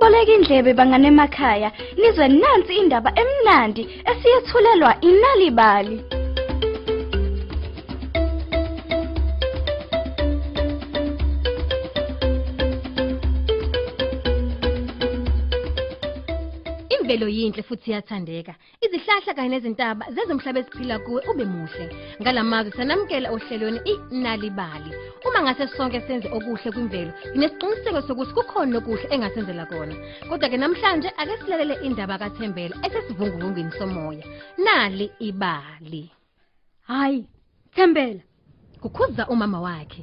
Beka 0.00 0.32
indlebe 0.32 0.72
bangane 0.74 1.08
emakhaya 1.08 1.70
nizwe 1.98 2.28
nansi 2.28 2.72
indaba 2.80 3.10
emnandi 3.22 3.82
esiyethulelwa 4.10 4.92
inalibali. 5.00 6.19
Imvelo 17.00 17.28
yinhle 17.28 17.62
futhi 17.62 17.90
iyathandeka. 17.90 18.54
Izihlahla 18.84 19.32
kanye 19.34 19.48
nezintaba 19.56 20.04
zenza 20.14 20.34
umhlaba 20.34 20.60
esiphila 20.60 20.96
kuwe 21.04 21.20
ube 21.30 21.44
muhle. 21.44 21.86
Ngalamazwi 22.20 22.72
sanamukela 22.76 23.28
ohlelweni 23.34 23.80
inalibali. 24.12 24.90
Uma 25.26 25.40
ngase 25.42 25.64
sonke 25.76 26.00
senze 26.06 26.28
okuhle 26.36 26.68
kwimvelo, 26.74 27.12
nesiqiniseko 27.38 28.00
sokuthi 28.06 28.32
kukhona 28.36 28.78
okuhle 28.78 29.06
engasenzela 29.14 29.64
kona. 29.70 29.94
Kodwa 30.28 30.48
ke 30.50 30.56
namhlanje 30.60 31.08
ake 31.20 31.34
silalele 31.40 31.74
indaba 31.86 32.18
kaThembela 32.22 32.74
esesivunguvungini 32.86 33.72
somoya. 33.78 34.24
Nali 34.64 35.06
ibali. 35.28 36.10
Hayi, 36.88 37.24
Thembela, 37.74 38.20
Kukhuza 38.82 39.28
umama 39.28 39.60
wakhe. 39.60 40.02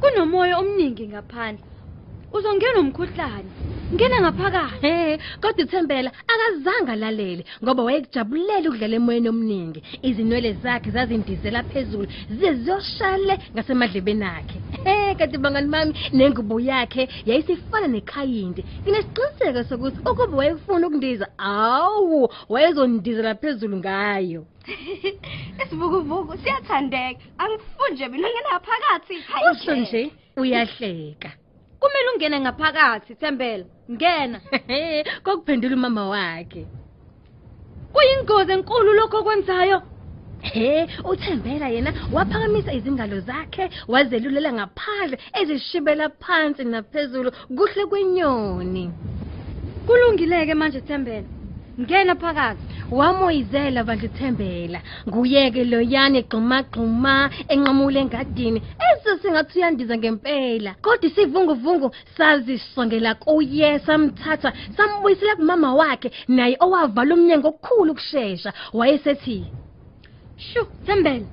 kunomoya 0.00 0.58
omningi 0.58 1.08
ngaphandle. 1.08 1.64
Uzongena 2.32 2.78
umkhuhlane. 2.80 3.69
Ngena 3.94 4.20
ngaphakathi. 4.20 4.86
He, 4.86 5.18
kodwa 5.40 5.64
uThembela 5.64 6.10
akazange 6.32 6.92
alalele 6.92 7.44
ngoba 7.62 7.82
wayekujabulela 7.82 8.68
ukudlala 8.68 8.96
emoyeni 8.96 9.28
omningi. 9.28 9.82
Izinwele 10.02 10.52
zakhe 10.62 10.90
zazindizela 10.90 11.62
phezulu, 11.62 12.06
zize 12.28 12.52
ziyoshale 12.62 13.34
ngasemadlebeni 13.54 14.24
akhe. 14.24 14.58
He, 14.84 15.14
kanti 15.18 15.38
bangani 15.38 15.68
bami 15.68 15.92
nengubo 16.12 16.60
yakhe 16.60 17.08
yayisifana 17.24 17.86
nekhayindi. 17.88 18.62
Nginesiqiniseko 18.82 19.60
sokuthi 19.68 19.98
ukuba 20.10 20.36
wayefuna 20.36 20.86
ukundiza, 20.86 21.26
awu, 21.38 22.28
wayezondizela 22.48 23.34
phezulu 23.34 23.76
ngayo. 23.76 24.46
Isivukuvuku 25.62 26.38
siyathandeka. 26.38 27.20
Angifuni 27.38 27.92
nje 27.94 28.08
mina 28.08 28.28
ngena 28.28 28.60
phakathi. 28.66 29.14
Usho 29.52 29.74
nje 29.76 30.12
uyahleka. 30.36 31.32
Kumele 31.80 32.08
ungene 32.14 32.40
ngaphakathi, 32.40 33.14
Thembela. 33.14 33.64
Ngena. 33.90 34.40
He, 34.68 35.04
kokuphendula 35.24 35.76
umama 35.76 36.08
wakhe. 36.08 36.66
Kuyingozi 37.92 38.52
enkulu 38.52 38.92
lokho 38.94 39.16
okwenzayo. 39.20 39.82
He, 40.42 40.86
uThembela 41.04 41.68
yena 41.68 41.92
waphakamisa 42.12 42.72
izingalo 42.72 43.20
zakhe 43.20 43.70
wazelulela 43.88 44.52
ngaphandle 44.52 45.18
ezishibela 45.40 46.08
phansi 46.22 46.64
naphezulu 46.64 47.30
kuhle 47.56 47.86
kwenyoni. 47.86 48.90
Kulungileke 49.86 50.54
manje 50.54 50.80
Thembela. 50.80 51.26
Ngena 51.80 52.14
phakathi. 52.14 52.62
Wamoyizela 52.90 53.84
bandla 53.84 54.08
uThembela. 54.08 54.80
Nguyeke 55.08 55.64
loyane 55.64 56.22
gxuma 56.22 56.62
gxuma 56.62 57.30
enqamule 57.48 58.00
engadini. 58.00 58.62
Eso 59.00 59.18
singathi 59.18 59.58
uyandiza 59.58 59.96
ngempela. 59.98 60.74
Kodwa 60.82 61.06
isivunguvungu 61.10 61.90
sazisongela 62.16 63.14
kuye 63.14 63.78
samthatha 63.78 64.52
sambuyisela 64.76 65.36
kumama 65.36 65.74
wakhe 65.74 66.10
naye 66.28 66.56
owavala 66.60 67.14
umnyango 67.14 67.48
okukhulu 67.48 67.94
kusheshsha. 67.94 68.52
Wayesethi 68.72 69.38
Shu, 70.36 70.60
Thembela. 70.86 71.26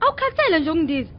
Awukhathele 0.00 0.58
nje 0.60 0.70
ukundiza. 0.70 1.12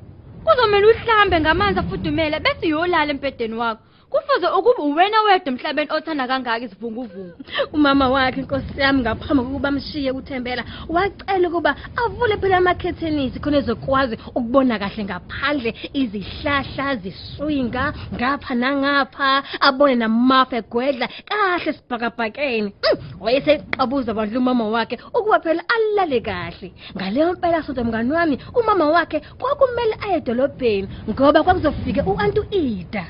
Kuzomela 0.43 0.87
uhlambe 0.87 1.39
ngamanzi 1.41 1.79
afudumele 1.79 2.39
bese 2.39 2.65
uyolala 2.67 3.11
empedeni 3.11 3.55
wakho. 3.55 3.83
Kufuze 4.09 4.47
ukuba 4.57 4.83
uwena 4.83 5.21
wedwa 5.21 5.49
emhlabeni 5.51 5.91
othanda 5.91 6.27
kangaka 6.27 6.65
isivunguvungu. 6.65 7.35
umama 7.73 8.09
wakhe 8.09 8.39
inkosi 8.41 8.81
yami 8.81 9.01
ngaphambi 9.01 9.43
kokuba 9.43 9.69
amshiye 9.69 10.11
uThembela 10.11 10.63
wacela 10.89 11.47
ukuba 11.49 11.71
avule 12.01 12.35
phela 12.41 12.57
amakhethenisi 12.57 13.39
khona 13.39 13.57
ezokwazi 13.61 14.15
ukubona 14.37 14.79
kahle 14.81 15.03
ngaphandle 15.05 15.71
izihlahla 16.01 16.95
ziswinga 17.01 17.83
ngapha 18.15 18.53
nangapha 18.61 19.43
abone 19.67 19.95
namafa 19.95 20.55
egwedla 20.61 21.07
kahle 21.29 21.71
sibhakabhakeni. 21.77 22.69
Mm, 22.83 22.97
wayeseqabuza 23.23 24.13
bandla 24.17 24.39
umama 24.39 24.65
wakhe 24.73 24.95
ukuba 25.17 25.39
phela 25.39 25.61
alale 25.75 26.19
kahle. 26.21 26.67
Ngaleyo 26.95 27.33
mpela 27.33 27.63
sonto 27.63 27.83
mngani 27.83 28.11
wami 28.11 28.35
umama 28.59 28.85
wakhe 28.95 29.19
kwakumele 29.39 29.95
aye 30.03 30.17
edolobheni 30.17 30.87
ngoba 31.09 31.43
kwakuzofika 31.43 32.01
uAntu 32.09 32.41
Ida. 32.51 33.05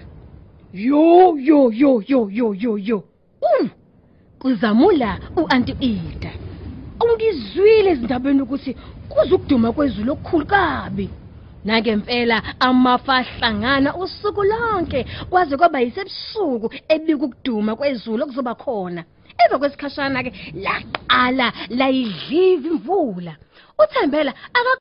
Yo 0.74 1.38
yo 1.38 1.72
yo 1.72 2.02
yo 2.07 2.30
yo 2.30 2.53
yo 2.53 2.78
yo. 2.78 3.03
Um 3.41 3.69
kuzamula 4.40 5.19
uAnti 5.35 5.75
Ida 5.80 6.34
ungizwile 7.03 7.91
izindabeni 7.91 8.41
ukuthi 8.41 8.75
kuzukuduma 9.09 9.74
kwezulu 9.74 10.12
okukhulu 10.13 10.46
kabi. 10.46 11.09
Nakempela 11.66 12.44
amafa 12.59 13.16
ahlangana 13.16 13.96
usuku 13.96 14.44
lonke 14.44 15.06
kwaze 15.29 15.58
kwaba 15.58 15.79
yisebusuku 15.79 16.74
ebika 16.88 17.25
ukuduma 17.25 17.75
kwezulu 17.75 18.24
okuzoba 18.24 18.56
khona. 18.56 19.03
Emva 19.40 19.59
kwesikhashana 19.59 20.24
ke 20.24 20.31
laqala 20.53 21.53
layidliva 21.69 22.68
imvula. 22.69 23.35
uThembela 23.79 24.34
aka 24.53 24.75